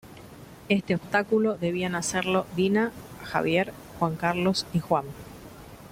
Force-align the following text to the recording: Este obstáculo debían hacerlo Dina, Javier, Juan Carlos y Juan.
Este 0.67 0.95
obstáculo 0.95 1.59
debían 1.59 1.93
hacerlo 1.93 2.47
Dina, 2.55 2.91
Javier, 3.23 3.71
Juan 3.99 4.15
Carlos 4.15 4.65
y 4.73 4.79
Juan. 4.79 5.05